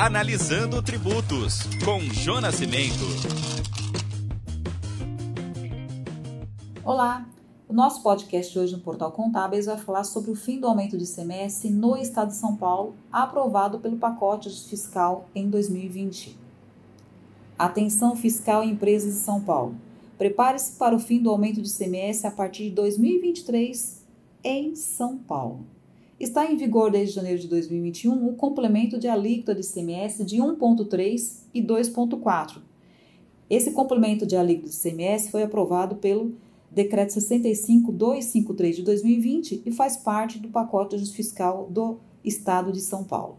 [0.00, 3.04] Analisando Tributos, com Jonas Cimento.
[6.84, 7.28] Olá,
[7.68, 11.02] o nosso podcast hoje no Portal Contábeis vai falar sobre o fim do aumento de
[11.02, 16.38] ICMS no Estado de São Paulo, aprovado pelo pacote fiscal em 2020.
[17.58, 19.74] Atenção fiscal em empresas de São Paulo.
[20.16, 24.06] Prepare-se para o fim do aumento de ICMS a partir de 2023
[24.44, 25.66] em São Paulo.
[26.18, 31.42] Está em vigor desde janeiro de 2021 o complemento de alíquota de ICMS de 1,3
[31.54, 32.60] e 2,4.
[33.48, 36.34] Esse complemento de alíquota de ICMS foi aprovado pelo
[36.70, 43.04] Decreto 65-253 de 2020 e faz parte do pacote de fiscal do Estado de São
[43.04, 43.38] Paulo.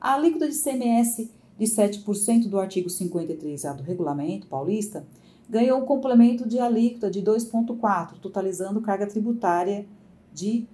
[0.00, 5.04] A alíquota de ICMS de 7% do artigo 53A do Regulamento Paulista
[5.48, 9.84] ganhou um complemento de alíquota de 2,4, totalizando carga tributária
[10.32, 10.68] de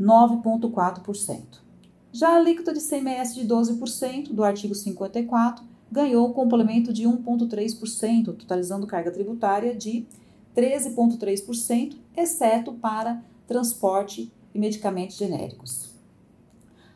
[0.00, 1.60] 9,4%.
[2.12, 8.36] Já a alíquota de CMS de 12% do artigo 54 ganhou o complemento de 1,3%,
[8.36, 10.06] totalizando carga tributária de
[10.56, 15.90] 13,3%, exceto para transporte e medicamentos genéricos.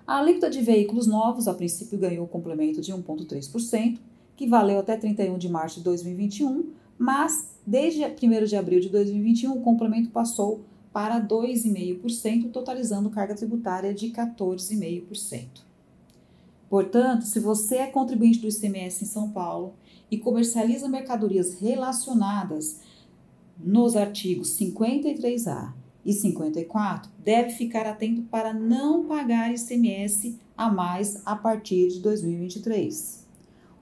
[0.06, 3.98] A alíquota de veículos novos, a princípio, ganhou o complemento de 1,3%,
[4.36, 9.56] que valeu até 31 de março de 2021, mas desde 1 de abril de 2021
[9.56, 10.60] o complemento passou
[10.94, 15.64] para 2,5%, totalizando carga tributária de 14,5%.
[16.70, 19.74] Portanto, se você é contribuinte do ICMS em São Paulo
[20.08, 22.78] e comercializa mercadorias relacionadas
[23.58, 25.72] nos artigos 53A
[26.06, 33.26] e 54, deve ficar atento para não pagar ICMS a mais a partir de 2023.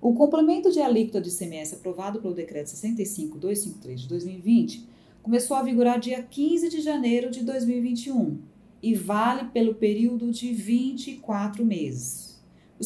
[0.01, 6.01] O complemento de alíquota de ICMS aprovado pelo Decreto 65.253 de 2020 começou a vigorar
[6.01, 8.39] dia 15 de janeiro de 2021
[8.83, 12.43] e vale pelo período de 24 meses.
[12.81, 12.85] O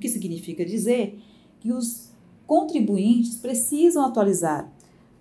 [0.00, 1.20] que significa dizer
[1.60, 2.10] que os
[2.46, 4.70] contribuintes precisam atualizar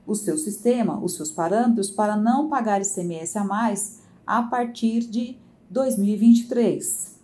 [0.07, 5.37] o seu sistema, os seus parâmetros, para não pagar ICMS a mais a partir de
[5.69, 7.19] 2023.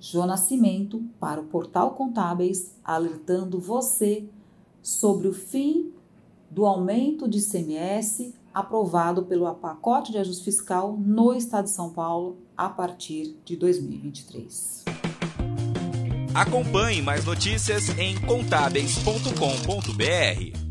[0.00, 4.28] João Nascimento para o Portal Contábeis, alertando você
[4.82, 5.92] sobre o fim
[6.50, 12.36] do aumento de ICMS aprovado pelo pacote de ajuste fiscal no Estado de São Paulo
[12.56, 14.84] a partir de 2023.
[16.34, 20.65] Acompanhe mais notícias em contábeis.com.br.